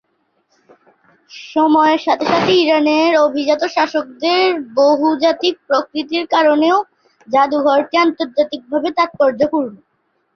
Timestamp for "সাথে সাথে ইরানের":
2.05-3.11